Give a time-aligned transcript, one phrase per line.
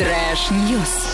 [0.00, 1.09] Trash news.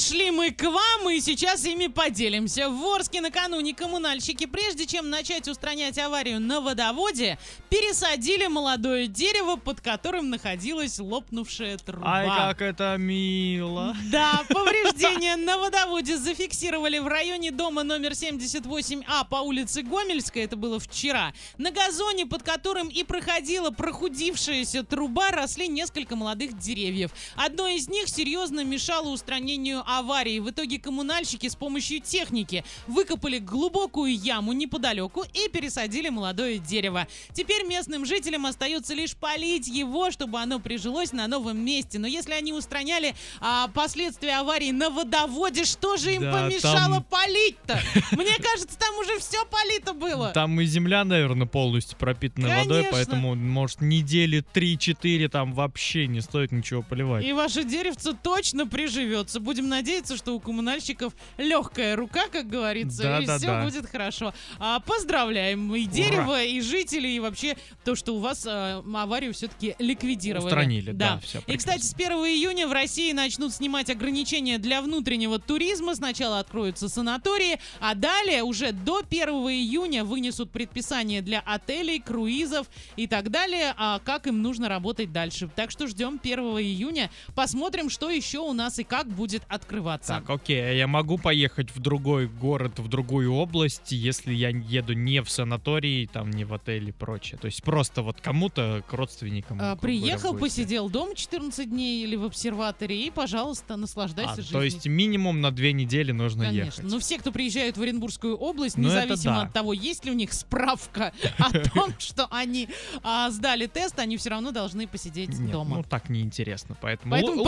[0.00, 2.70] Пришли мы к вам и сейчас ими поделимся.
[2.70, 7.38] В Орске накануне коммунальщики, прежде чем начать устранять аварию на водоводе,
[7.68, 12.14] пересадили молодое дерево, под которым находилась лопнувшая труба.
[12.14, 13.94] Ай, как это мило.
[14.10, 20.80] Да, повреждения на водоводе зафиксировали в районе дома номер 78А по улице Гомельская, это было
[20.80, 21.34] вчера.
[21.58, 27.10] На газоне, под которым и проходила прохудившаяся труба, росли несколько молодых деревьев.
[27.36, 30.38] Одно из них серьезно мешало устранению аварии.
[30.38, 37.06] В итоге коммунальщики с помощью техники выкопали глубокую яму неподалеку и пересадили молодое дерево.
[37.32, 41.98] Теперь местным жителям остается лишь полить его, чтобы оно прижилось на новом месте.
[41.98, 47.04] Но если они устраняли а, последствия аварии на водоводе, что же им Да, помешало там-
[47.04, 47.80] полить-то?
[48.12, 50.30] Мне кажется, там уже все полито было.
[50.32, 52.90] Там и земля, наверное, полностью пропитана водой, Конечно.
[52.92, 57.24] поэтому, может, недели 3-4 там вообще не стоит ничего поливать.
[57.24, 59.40] И ваше деревце точно приживется.
[59.40, 63.64] Будем надеяться, что у коммунальщиков легкая рука, как говорится, Да, и да, все да.
[63.64, 64.34] будет хорошо.
[64.58, 69.74] А, поздравляем и дерево, и жителей, и вообще то, что у вас а, аварию все-таки
[69.78, 70.46] ликвидировали.
[70.46, 75.38] Устранили, да, всё И, кстати, с 1 июня в России начнут снимать ограничения для внутреннего
[75.38, 75.94] туризма.
[75.94, 82.66] Сначала откроются санатории, а далее уже до 1 июня вынесут предписание для отелей, круизов
[82.96, 85.48] и так далее, а как им нужно работать дальше.
[85.54, 90.14] Так что ждем 1 июня, посмотрим, что еще у нас и как будет открываться.
[90.14, 94.92] Так, окей, а я могу поехать в другой город, в другую область, если я еду
[94.94, 97.38] не в санаторий, там, не в отель и прочее.
[97.40, 99.58] То есть просто вот кому-то, к родственникам.
[99.60, 104.52] А, приехал, говоря, посидел дома 14 дней или в обсерватории и, пожалуйста, наслаждайся А, жизнью.
[104.52, 106.80] то есть минимум на две недели нужно Конечно.
[106.80, 106.92] ехать.
[106.92, 109.42] Но все, кто приезжают в Оренбургскую область, Ну, независимо да.
[109.42, 112.68] от того, есть ли у них справка о том, что они
[113.02, 115.76] а, сдали тест, они все равно должны посидеть дома.
[115.78, 117.44] ну так неинтересно, поэтому, Поэтому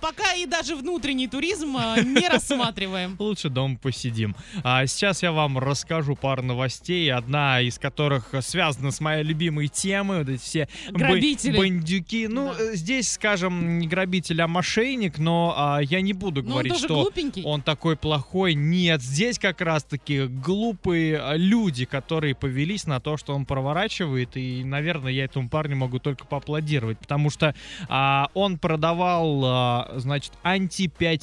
[0.00, 3.16] пока, и даже внутренний туризм а, не рассматриваем.
[3.18, 4.36] Лучше дома посидим.
[4.62, 10.18] А сейчас я вам расскажу пару новостей, одна из которых связана с моей любимой темой,
[10.18, 11.56] вот эти все Грабители.
[11.56, 12.28] бандюки.
[12.28, 12.62] Ну, Да.
[12.62, 16.72] э, здесь, скажем, не грабитель, а мошенник, но а, я не буду Но он говорить,
[16.74, 17.42] тоже что глупенький.
[17.42, 18.54] он такой плохой.
[18.54, 24.62] Нет, здесь как раз-таки глупые а, люди, которые повелись на то, что он проворачивает, и,
[24.62, 27.52] наверное, я этому парню могу только поаплодировать, потому что
[27.88, 30.32] а, он продавал, а, значит,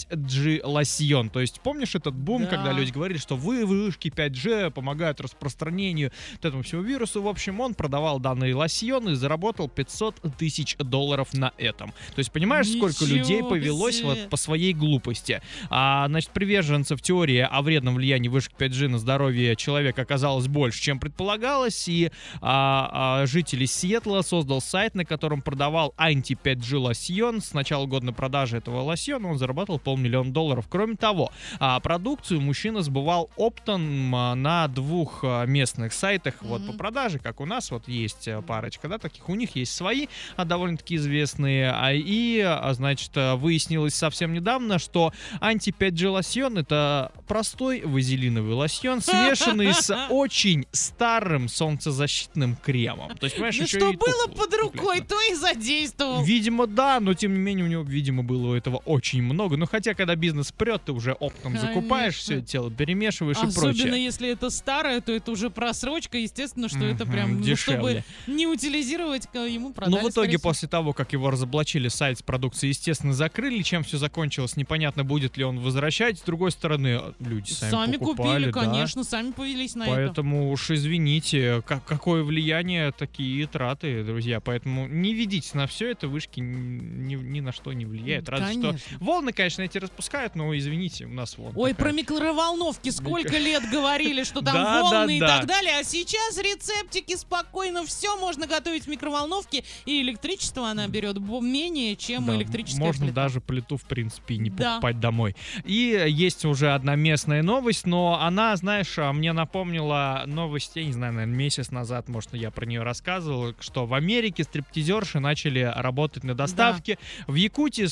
[0.10, 1.30] анти-5G лосьон.
[1.30, 2.50] То есть, помнишь этот бум, Да.
[2.50, 7.22] когда люди говорили, что вы вышки 5G помогают распространению вот этому всему вирусу.
[7.22, 11.92] В общем, он продавал данный лосьон и заработал 500 тысяч долларов на этом.
[12.16, 14.08] То есть, понимаешь, сколько Ничего людей повелось себе.
[14.08, 15.42] вот по своей глупости.
[15.70, 21.00] А, значит, приверженцев теории о вредном влиянии вышек 5G на здоровье человека оказалось больше, чем
[21.00, 27.42] предполагалось, и а, а, житель из Сиэтла создал сайт, на котором продавал анти-5G лосьон.
[27.42, 29.99] С начала года на продаже этого лосьона он заработал полмиллиона
[30.32, 30.66] долларов.
[30.70, 36.74] Кроме того, а, продукцию мужчина сбывал оптом а, на двух а, местных сайтах вот по
[36.74, 40.46] продаже, как у нас вот есть а, парочка, да, таких у них есть свои, а,
[40.46, 49.02] довольно-таки известные, и, значит, а, выяснилось совсем недавно, что анти-5G лосьон это простой вазелиновый лосьон,
[49.02, 53.18] смешанный с очень старым солнцезащитным кремом.
[53.18, 56.24] То есть, понимаешь, Ну еще что и было под рукой, то и задействовал.
[56.24, 59.58] Видимо, да, но тем не менее у него, видимо, было этого очень много.
[59.58, 62.22] Ну, хотя, когда бизнес прет, ты уже оптом закупаешь Конечно.
[62.24, 64.04] все это тело, перемешиваешь и Особенно прочее.
[64.04, 66.18] если это старое, то это уже просрочка.
[66.18, 68.04] Естественно, что это Мгм, прям, ну, чтобы дешевле.
[68.28, 69.96] не утилизировать, ему продали.
[69.96, 73.62] Но Ну, в итоге, после того, как его разоблачили, сайт с продукцией, естественно, закрыли.
[73.62, 76.20] Чем все закончилось, непонятно, будет ли он возвращать.
[76.20, 78.66] С другой стороны, люди сами, Сами покупали, купили, да.
[78.66, 79.92] конечно, сами повелись на это.
[79.94, 84.40] Поэтому уж извините, как, какое влияние такие траты, друзья.
[84.40, 88.30] Поэтому не ведитесь на все это, вышки ни, ни на что не влияют.
[88.30, 88.98] Разве что Конечно.
[89.00, 91.54] волны, конечно, эти распускают, но извините, у нас вон.
[91.56, 91.86] Ой, такая.
[91.86, 96.38] про микроволновки сколько лет говорили, что там Да, волны да, и так далее, а сейчас
[96.38, 103.06] рецептики спокойно, все можно готовить в микроволновке, и электричество она берет менее, чем электрическая Можно
[103.08, 103.22] плита.
[103.24, 105.36] даже плиту, в принципе, не покупать домой.
[105.64, 110.92] И есть уже одна местная новость, но она, знаешь, а, мне напомнила новость, я не
[110.92, 116.24] знаю, наверное, месяц назад, может, я про нее рассказывал, что в Америке стриптизерши начали работать
[116.24, 116.98] на доставке.
[117.28, 117.86] В Якутии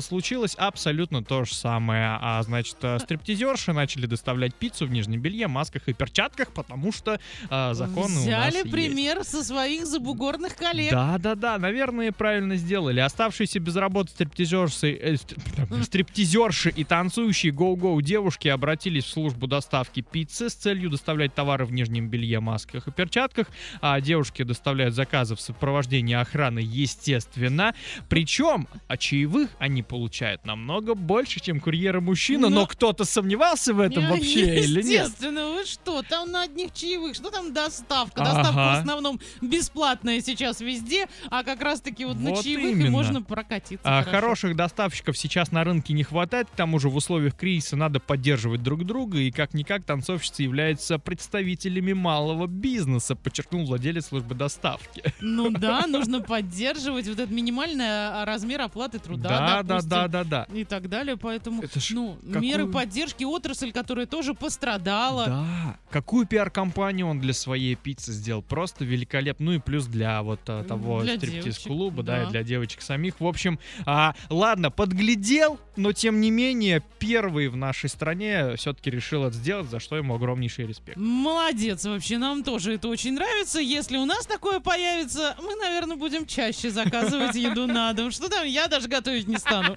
[0.00, 2.16] случилось абсолютно то то же самое.
[2.20, 7.18] А, значит, э, стриптизерши начали доставлять пиццу в нижнем белье, масках и перчатках, потому что
[7.50, 8.70] а, законы Взяли у нас есть.
[8.70, 10.92] пример со своих забугорных коллег.
[10.92, 13.00] Да, да, да, наверное, правильно сделали.
[13.00, 20.02] Оставшиеся без работы стриптизерши, э, стр- стриптизерши и танцующие гоу-гоу девушки обратились в службу доставки
[20.02, 23.48] пиццы с целью доставлять товары в нижнем белье, масках и перчатках.
[23.80, 27.74] А девушки доставляют заказы в сопровождении охраны, естественно.
[28.08, 32.48] Причем, а чаевых они получают намного больше, чем курьеры мужчина.
[32.48, 35.04] Но, Но- кто-то сомневался в этом Не, вообще или нет?
[35.06, 38.22] Естественно, вы что, там на одних чаевых, что там доставка?
[38.22, 38.34] Ага.
[38.34, 42.90] Доставка в основном бесплатная сейчас везде, а как раз-таки вот, на Вот чаевых и именно.
[42.90, 43.80] можно прокатиться.
[43.84, 44.20] А, хорошо.
[44.24, 48.62] хороших доставщиков сейчас на рынке не хватает, к тому же в условиях кризиса надо поддерживать
[48.62, 55.02] друг друга, и как-никак танцовщицы являются представителями малого бизнеса, подчеркнул владелец службы доставки.
[55.20, 60.08] Ну да, нужно поддерживать вот этот минимальный а, размер оплаты труда, Да, да, допустим, да,
[60.08, 60.46] да, да.
[60.54, 65.26] И так далее, поэтому, Это ж ну, какую- меры поддержки, отрасль, которая тоже пострадала.
[65.26, 69.46] Да, какую пиар-компанию он для своей пиццы сделал, просто великолепно.
[69.46, 72.30] Ну и плюс для вот а, того стриптиз-клуба, девочек, да, и да.
[72.30, 73.20] для девочек самих.
[73.20, 79.24] В общем, а, ладно, подглядел, но тем не менее первый в нашей стране все-таки решил
[79.24, 80.96] это сделать, за что ему огромнейший респект.
[80.96, 83.60] Молодец, вообще, нам тоже это очень нравится.
[83.60, 88.10] Если у нас такое появится, мы, наверное, будем чаще заказывать еду на дом.
[88.10, 89.76] Что там, я даже готовить не стану.